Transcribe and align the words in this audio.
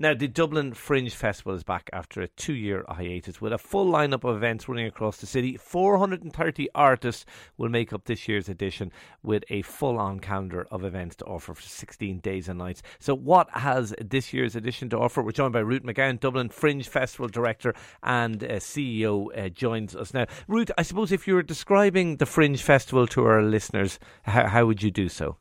Now, 0.00 0.14
the 0.14 0.28
Dublin 0.28 0.72
Fringe 0.72 1.14
Festival 1.14 1.52
is 1.52 1.62
back 1.62 1.90
after 1.92 2.22
a 2.22 2.28
two 2.28 2.54
year 2.54 2.86
hiatus 2.88 3.42
with 3.42 3.52
a 3.52 3.58
full 3.58 3.84
lineup 3.84 4.24
of 4.24 4.34
events 4.34 4.66
running 4.66 4.86
across 4.86 5.18
the 5.18 5.26
city. 5.26 5.58
430 5.58 6.70
artists 6.74 7.26
will 7.58 7.68
make 7.68 7.92
up 7.92 8.06
this 8.06 8.26
year's 8.26 8.48
edition 8.48 8.92
with 9.22 9.44
a 9.50 9.60
full 9.60 9.98
on 9.98 10.18
calendar 10.18 10.66
of 10.70 10.84
events 10.84 11.16
to 11.16 11.26
offer 11.26 11.52
for 11.52 11.60
16 11.60 12.18
days 12.20 12.48
and 12.48 12.58
nights. 12.58 12.80
So, 12.98 13.14
what 13.14 13.50
has 13.50 13.94
this 14.00 14.32
year's 14.32 14.56
edition 14.56 14.88
to 14.88 14.98
offer? 14.98 15.20
We're 15.20 15.32
joined 15.32 15.52
by 15.52 15.58
Ruth 15.58 15.82
McGowan, 15.82 16.18
Dublin 16.18 16.48
Fringe 16.48 16.88
Festival 16.88 17.28
Director 17.28 17.74
and 18.02 18.42
uh, 18.42 18.52
CEO, 18.52 19.26
uh, 19.36 19.50
joins 19.50 19.94
us 19.94 20.14
now. 20.14 20.24
Ruth, 20.48 20.70
I 20.78 20.82
suppose 20.82 21.12
if 21.12 21.28
you 21.28 21.34
were 21.34 21.42
describing 21.42 22.16
the 22.16 22.24
Fringe 22.24 22.62
Festival 22.62 23.06
to 23.08 23.26
our 23.26 23.42
listeners, 23.42 23.98
how, 24.22 24.46
how 24.46 24.64
would 24.64 24.82
you 24.82 24.90
do 24.90 25.10
so? 25.10 25.36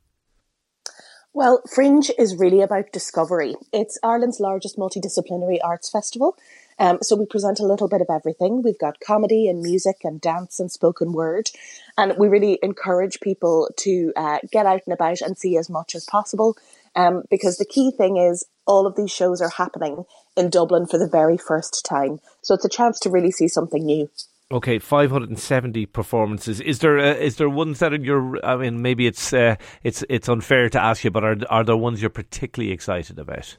Well, 1.34 1.62
Fringe 1.70 2.10
is 2.18 2.38
really 2.38 2.62
about 2.62 2.92
discovery. 2.92 3.56
It's 3.72 4.00
Ireland's 4.04 4.40
largest 4.40 4.78
multidisciplinary 4.78 5.60
arts 5.64 5.90
festival. 5.90 6.36
Um, 6.80 7.00
so 7.02 7.16
we 7.16 7.26
present 7.26 7.60
a 7.60 7.66
little 7.66 7.88
bit 7.88 8.02
of 8.02 8.08
everything. 8.10 8.64
We've 8.64 8.80
got 8.80 9.00
comedy 9.00 9.48
and 9.48 9.62
music 9.62 9.98
and 10.04 10.20
dance 10.20 10.60
and 10.60 10.72
spoken 10.72 11.12
word. 11.12 11.50
And 11.98 12.16
we 12.18 12.30
really 12.30 12.58
encourage 12.64 13.20
people 13.20 13.70
to 13.78 14.12
uh, 14.16 14.40
get 14.52 14.66
out 14.66 14.82
and 14.88 14.94
about 14.94 15.22
and 15.22 15.38
see 15.38 15.56
as 15.58 15.70
much 15.70 15.94
as 15.94 16.06
possible. 16.06 16.58
Um, 16.96 17.24
because 17.30 17.58
the 17.58 17.66
key 17.66 17.92
thing 17.92 18.18
is 18.18 18.48
all 18.66 18.88
of 18.88 18.96
these 18.96 19.12
shows 19.12 19.40
are 19.40 19.50
happening 19.50 20.06
in 20.36 20.50
Dublin 20.50 20.88
for 20.88 20.98
the 20.98 21.08
very 21.08 21.38
first 21.38 21.86
time. 21.88 22.20
So 22.42 22.56
it's 22.56 22.66
a 22.66 22.70
chance 22.70 23.00
to 23.02 23.10
really 23.12 23.32
see 23.32 23.48
something 23.48 23.86
new. 23.86 24.10
Okay, 24.52 24.80
570 24.80 25.86
performances. 25.86 26.60
Is 26.60 26.80
there 26.80 26.98
uh, 26.98 27.14
is 27.14 27.36
there 27.36 27.50
ones 27.50 27.78
that 27.80 27.94
are 27.94 27.98
your? 27.98 28.44
I 28.44 28.56
mean, 28.56 28.82
maybe 28.82 29.06
it's 29.06 29.32
uh, 29.32 29.58
it's 29.84 30.04
it's 30.10 30.28
unfair 30.28 30.70
to 30.70 30.82
ask 30.82 31.04
you, 31.04 31.12
but 31.12 31.24
are 31.24 31.38
are 31.52 31.64
there 31.64 31.78
ones 31.78 32.02
you're 32.02 32.10
particularly 32.10 32.74
excited 32.74 33.20
about? 33.20 33.58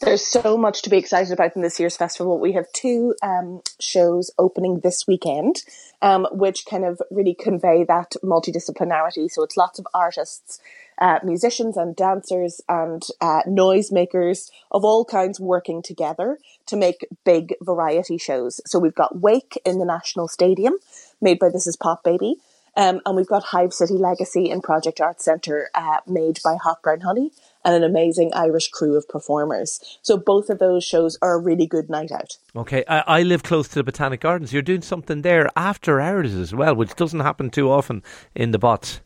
There's 0.00 0.26
so 0.26 0.56
much 0.56 0.82
to 0.82 0.90
be 0.90 0.96
excited 0.96 1.32
about 1.32 1.56
in 1.56 1.62
this 1.62 1.80
year's 1.80 1.96
festival. 1.96 2.38
We 2.38 2.52
have 2.52 2.70
two 2.72 3.14
um, 3.22 3.62
shows 3.80 4.30
opening 4.38 4.80
this 4.80 5.06
weekend, 5.06 5.62
um, 6.02 6.26
which 6.32 6.66
kind 6.66 6.84
of 6.84 7.00
really 7.10 7.34
convey 7.34 7.84
that 7.84 8.12
multidisciplinarity. 8.22 9.30
So 9.30 9.42
it's 9.42 9.56
lots 9.56 9.78
of 9.78 9.86
artists 9.94 10.60
uh, 10.98 11.18
musicians 11.24 11.76
and 11.76 11.96
dancers 11.96 12.60
and 12.68 13.02
uh, 13.20 13.42
noisemakers 13.46 14.50
of 14.70 14.84
all 14.84 15.04
kinds 15.04 15.40
working 15.40 15.82
together 15.82 16.38
to 16.66 16.76
make 16.76 17.06
big 17.24 17.54
variety 17.60 18.18
shows. 18.18 18.60
So 18.66 18.78
we've 18.78 18.94
got 18.94 19.20
Wake 19.20 19.60
in 19.64 19.78
the 19.78 19.84
National 19.84 20.28
Stadium, 20.28 20.74
made 21.20 21.38
by 21.38 21.48
This 21.48 21.66
Is 21.66 21.76
Pop 21.76 22.04
Baby. 22.04 22.36
Um, 22.76 23.00
and 23.06 23.16
we've 23.16 23.28
got 23.28 23.44
Hive 23.44 23.72
City 23.72 23.94
Legacy 23.94 24.50
in 24.50 24.60
Project 24.60 25.00
Arts 25.00 25.24
Centre, 25.24 25.70
uh, 25.74 25.98
made 26.06 26.40
by 26.42 26.56
Hot 26.62 26.82
Brown 26.82 27.00
Honey 27.02 27.30
and 27.64 27.74
an 27.74 27.84
amazing 27.84 28.32
Irish 28.34 28.68
crew 28.68 28.96
of 28.96 29.08
performers. 29.08 29.80
So 30.02 30.16
both 30.16 30.50
of 30.50 30.58
those 30.58 30.84
shows 30.84 31.16
are 31.22 31.34
a 31.34 31.40
really 31.40 31.66
good 31.66 31.88
night 31.88 32.12
out. 32.12 32.36
Okay, 32.54 32.84
I, 32.88 33.00
I, 33.06 33.22
live 33.22 33.42
close 33.42 33.68
to 33.68 33.76
the 33.76 33.84
Botanic 33.84 34.20
Gardens. 34.20 34.52
You're 34.52 34.62
doing 34.62 34.82
something 34.82 35.22
there 35.22 35.48
after 35.56 36.00
hours 36.00 36.34
as 36.34 36.54
well, 36.54 36.74
which 36.74 36.94
doesn't 36.94 37.20
happen 37.20 37.50
too 37.50 37.70
often 37.70 38.02
in 38.34 38.50
the 38.50 38.58
bots. 38.58 39.00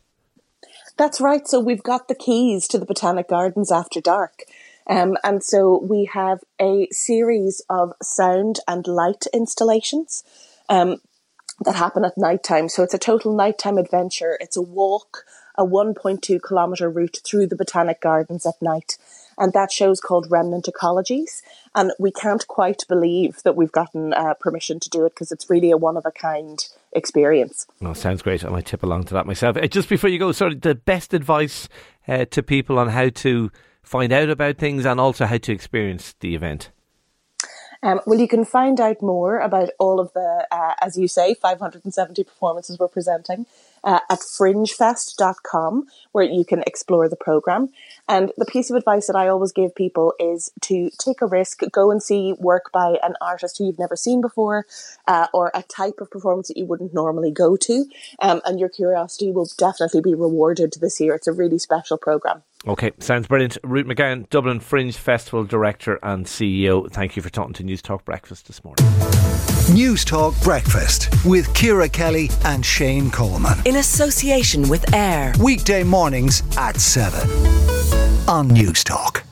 That's 0.97 1.21
right. 1.21 1.47
So 1.47 1.59
we've 1.59 1.83
got 1.83 2.07
the 2.07 2.15
keys 2.15 2.67
to 2.69 2.77
the 2.77 2.85
Botanic 2.85 3.29
Gardens 3.29 3.71
after 3.71 4.01
dark. 4.01 4.41
Um, 4.87 5.17
and 5.23 5.43
so 5.43 5.79
we 5.87 6.09
have 6.13 6.39
a 6.59 6.87
series 6.91 7.63
of 7.69 7.93
sound 8.01 8.59
and 8.67 8.85
light 8.87 9.25
installations 9.33 10.23
um, 10.67 10.97
that 11.65 11.75
happen 11.75 12.05
at 12.05 12.17
night 12.17 12.43
time. 12.43 12.69
So 12.69 12.83
it's 12.83 12.93
a 12.93 12.99
total 12.99 13.35
nighttime 13.35 13.77
adventure. 13.77 14.37
It's 14.39 14.57
a 14.57 14.61
walk, 14.61 15.25
a 15.55 15.65
1.2 15.65 16.41
kilometer 16.41 16.89
route 16.89 17.19
through 17.23 17.47
the 17.47 17.55
Botanic 17.55 18.01
Gardens 18.01 18.45
at 18.45 18.61
night 18.61 18.97
and 19.39 19.53
that 19.53 19.71
show's 19.71 20.01
called 20.01 20.29
Remnant 20.29 20.65
Ecologies. 20.65 21.41
And 21.73 21.93
we 21.97 22.11
can't 22.11 22.45
quite 22.47 22.83
believe 22.87 23.41
that 23.43 23.55
we've 23.55 23.71
gotten 23.71 24.13
uh, 24.13 24.33
permission 24.33 24.79
to 24.81 24.89
do 24.89 25.05
it 25.05 25.15
because 25.15 25.31
it's 25.31 25.49
really 25.49 25.71
a 25.71 25.77
one 25.77 25.97
of 25.97 26.05
a 26.05 26.11
kind 26.11 26.59
experience. 26.91 27.65
Oh, 27.81 27.93
sounds 27.93 28.21
great. 28.21 28.43
I 28.43 28.49
might 28.49 28.65
tip 28.65 28.83
along 28.83 29.05
to 29.05 29.13
that 29.13 29.25
myself. 29.25 29.55
Uh, 29.55 29.67
just 29.67 29.89
before 29.89 30.09
you 30.09 30.19
go, 30.19 30.31
sort 30.33 30.51
of 30.51 30.61
the 30.61 30.75
best 30.75 31.13
advice 31.13 31.69
uh, 32.07 32.25
to 32.25 32.43
people 32.43 32.77
on 32.77 32.89
how 32.89 33.09
to 33.09 33.49
find 33.81 34.11
out 34.11 34.29
about 34.29 34.57
things 34.57 34.85
and 34.85 34.99
also 34.99 35.25
how 35.25 35.37
to 35.37 35.53
experience 35.53 36.13
the 36.19 36.35
event. 36.35 36.69
Um, 37.81 38.01
well, 38.05 38.19
you 38.19 38.27
can 38.27 38.43
find 38.43 38.79
out 38.81 39.01
more 39.01 39.39
about 39.39 39.69
all 39.79 39.99
of 39.99 40.11
the, 40.13 40.45
uh, 40.51 40.73
as 40.81 40.97
you 40.97 41.07
say, 41.07 41.33
570 41.33 42.23
performances 42.23 42.77
we're 42.77 42.89
presenting 42.89 43.45
uh, 43.83 43.99
at 44.09 44.19
fringefest.com, 44.19 45.87
where 46.11 46.25
you 46.25 46.43
can 46.43 46.61
explore 46.67 47.07
the 47.07 47.15
program. 47.15 47.69
And 48.07 48.33
the 48.37 48.45
piece 48.45 48.69
of 48.69 48.75
advice 48.75 49.07
that 49.07 49.15
I 49.15 49.29
always 49.29 49.53
give 49.53 49.75
people 49.75 50.13
is 50.19 50.51
to 50.61 50.89
take 50.99 51.21
a 51.21 51.25
risk, 51.25 51.61
go 51.71 51.89
and 51.89 52.03
see 52.03 52.33
work 52.33 52.71
by 52.73 52.97
an 53.01 53.13
artist 53.21 53.57
who 53.57 53.67
you've 53.67 53.79
never 53.79 53.95
seen 53.95 54.19
before, 54.19 54.65
uh, 55.07 55.27
or 55.33 55.51
a 55.53 55.63
type 55.63 56.01
of 56.01 56.11
performance 56.11 56.49
that 56.49 56.57
you 56.57 56.65
wouldn't 56.65 56.93
normally 56.93 57.31
go 57.31 57.55
to. 57.55 57.85
Um, 58.21 58.41
and 58.45 58.59
your 58.59 58.69
curiosity 58.69 59.31
will 59.31 59.47
definitely 59.57 60.01
be 60.01 60.13
rewarded 60.13 60.73
this 60.81 60.99
year. 60.99 61.15
It's 61.15 61.27
a 61.27 61.31
really 61.31 61.59
special 61.59 61.97
program. 61.97 62.43
Okay, 62.67 62.91
sounds 62.99 63.25
brilliant. 63.27 63.57
Ruth 63.63 63.85
McGowan, 63.87 64.29
Dublin 64.29 64.59
Fringe 64.59 64.95
Festival 64.95 65.45
Director 65.45 65.97
and 66.03 66.25
CEO. 66.25 66.91
Thank 66.91 67.15
you 67.15 67.21
for 67.21 67.29
talking 67.29 67.53
to 67.53 67.63
Newstalk 67.63 68.03
Breakfast 68.03 68.47
this 68.47 68.61
morning. 68.65 68.83
Newstalk 69.69 70.41
Breakfast 70.43 71.07
with 71.25 71.53
Ciara 71.53 71.87
Kelly 71.87 72.29
and 72.43 72.65
Shane 72.65 73.11
Coleman. 73.11 73.59
In 73.65 73.77
association 73.77 74.67
with 74.67 74.93
AIR. 74.93 75.33
Weekday 75.41 75.83
mornings 75.83 76.43
at 76.57 76.75
7 76.81 77.29
on 78.27 78.49
Newstalk. 78.49 79.23